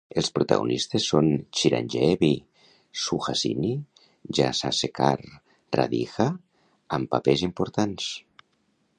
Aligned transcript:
Els 0.19 0.29
protagonistes 0.35 1.03
són 1.07 1.27
Chiranjeevi, 1.57 2.29
Suhasini, 3.01 3.73
Rajasekhar 4.39 5.11
i 5.27 5.29
Radhika 5.79 6.27
amb 6.99 7.13
papers 7.17 7.45
importants. 7.49 8.09